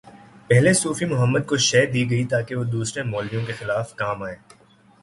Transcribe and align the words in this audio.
پہلے 0.47 0.71
صوفی 0.73 1.05
محمد 1.05 1.43
کو 1.47 1.57
شہ 1.67 1.85
دی 1.93 2.03
گئی 2.09 2.25
تاکہ 2.25 2.55
وہ 2.55 2.63
دوسرے 2.63 3.03
مولویوں 3.03 3.45
کے 3.45 3.53
خلاف 3.53 3.95
کام 3.95 4.23
آئیں۔ 4.23 4.37